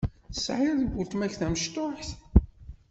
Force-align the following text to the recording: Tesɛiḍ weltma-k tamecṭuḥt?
Tesɛiḍ 0.33 0.79
weltma-k 0.97 1.33
tamecṭuḥt? 1.35 2.09